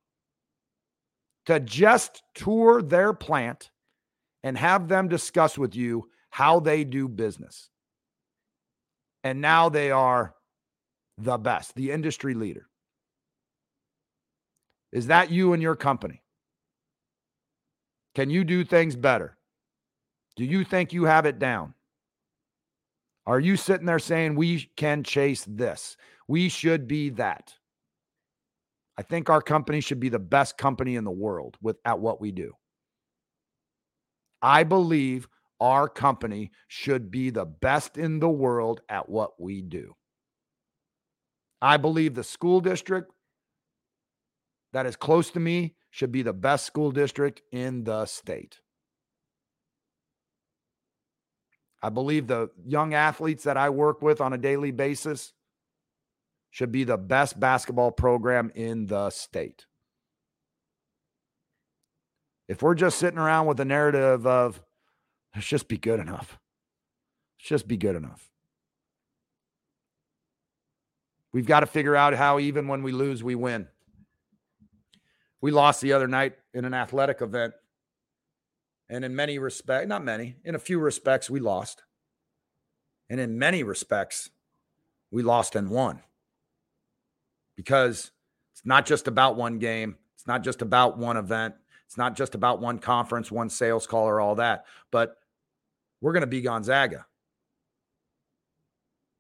[1.47, 3.71] To just tour their plant
[4.45, 7.71] and have them discuss with you how they do business.
[9.25, 10.35] And now they are
[11.19, 12.69] the best, the industry leader.
[14.93, 16.23] Is that you and your company?
[18.15, 19.39] Can you do things better?
[20.37, 21.75] Do you think you have it down?
[23.27, 25.97] Are you sitting there saying we can chase this?
[26.29, 27.55] We should be that.
[28.99, 32.21] I think our company should be the best company in the world with at what
[32.21, 32.53] we do.
[34.43, 35.29] I believe
[35.61, 39.95] our company should be the best in the world at what we do.
[41.63, 43.13] I believe the school district
[44.73, 48.61] that is close to me should be the best school district in the state.
[51.83, 55.33] I believe the young athletes that I work with on a daily basis
[56.51, 59.67] should be the best basketball program in the state.
[62.49, 64.63] If we're just sitting around with the narrative of
[65.35, 66.39] let's just be good enough,
[67.39, 68.31] let's just be good enough.
[71.33, 73.67] We've got to figure out how, even when we lose, we win.
[75.43, 77.53] We lost the other night in an athletic event.
[78.89, 81.83] And in many respects, not many, in a few respects, we lost.
[83.11, 84.31] And in many respects,
[85.11, 86.01] we lost and won.
[87.57, 88.13] Because
[88.53, 91.55] it's not just about one game, it's not just about one event,
[91.87, 94.65] it's not just about one conference, one sales call, or all that.
[94.91, 95.17] But
[96.01, 97.07] we're going to be Gonzaga.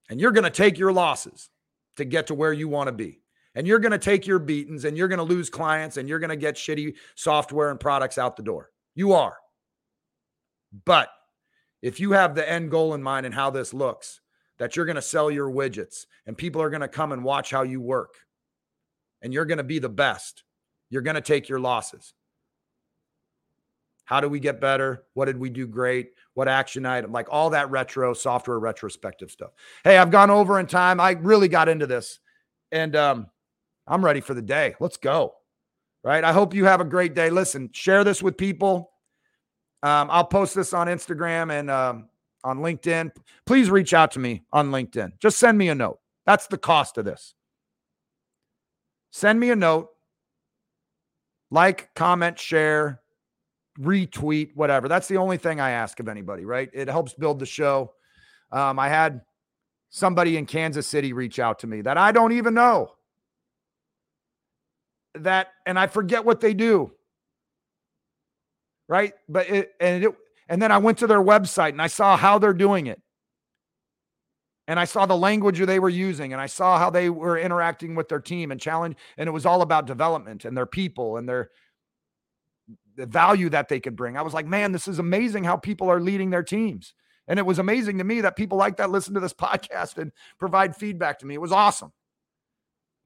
[0.08, 1.50] And you're going to take your losses
[1.96, 3.21] to get to where you want to be
[3.54, 6.18] and you're going to take your beatings and you're going to lose clients and you're
[6.18, 8.70] going to get shitty software and products out the door.
[8.94, 9.36] You are.
[10.84, 11.08] But
[11.82, 14.20] if you have the end goal in mind and how this looks,
[14.58, 17.50] that you're going to sell your widgets and people are going to come and watch
[17.50, 18.14] how you work
[19.20, 20.44] and you're going to be the best,
[20.88, 22.14] you're going to take your losses.
[24.04, 25.04] How do we get better?
[25.14, 26.10] What did we do great?
[26.34, 27.12] What action item?
[27.12, 29.52] Like all that retro software retrospective stuff.
[29.84, 31.00] Hey, I've gone over in time.
[31.00, 32.18] I really got into this.
[32.72, 33.26] And um,
[33.92, 34.74] I'm ready for the day.
[34.80, 35.34] Let's go.
[36.02, 36.24] Right.
[36.24, 37.28] I hope you have a great day.
[37.28, 38.90] Listen, share this with people.
[39.82, 42.08] Um, I'll post this on Instagram and um,
[42.42, 43.10] on LinkedIn.
[43.44, 45.12] Please reach out to me on LinkedIn.
[45.20, 45.98] Just send me a note.
[46.24, 47.34] That's the cost of this.
[49.10, 49.90] Send me a note.
[51.50, 53.02] Like, comment, share,
[53.78, 54.88] retweet, whatever.
[54.88, 56.70] That's the only thing I ask of anybody, right?
[56.72, 57.92] It helps build the show.
[58.52, 59.20] Um, I had
[59.90, 62.92] somebody in Kansas City reach out to me that I don't even know
[65.14, 66.92] that, and I forget what they do.
[68.88, 69.14] Right.
[69.28, 70.10] But it, and it,
[70.48, 73.00] and then I went to their website and I saw how they're doing it.
[74.68, 77.94] And I saw the language they were using and I saw how they were interacting
[77.94, 78.96] with their team and challenge.
[79.16, 81.50] And it was all about development and their people and their
[82.96, 84.16] the value that they could bring.
[84.16, 86.94] I was like, man, this is amazing how people are leading their teams.
[87.26, 90.12] And it was amazing to me that people like that listen to this podcast and
[90.38, 91.34] provide feedback to me.
[91.34, 91.92] It was awesome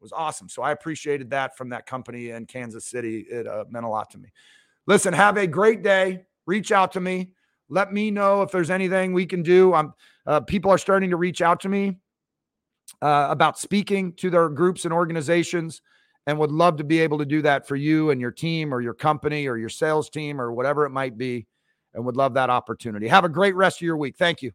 [0.00, 0.48] was awesome.
[0.48, 3.26] So I appreciated that from that company in Kansas City.
[3.30, 4.28] It uh, meant a lot to me.
[4.86, 6.24] Listen, have a great day.
[6.46, 7.32] Reach out to me.
[7.68, 9.74] Let me know if there's anything we can do.
[9.74, 9.92] I'm,
[10.26, 11.96] uh, people are starting to reach out to me
[13.02, 15.82] uh, about speaking to their groups and organizations
[16.26, 18.80] and would love to be able to do that for you and your team or
[18.80, 21.46] your company or your sales team or whatever it might be
[21.94, 23.08] and would love that opportunity.
[23.08, 24.16] Have a great rest of your week.
[24.16, 24.52] Thank you.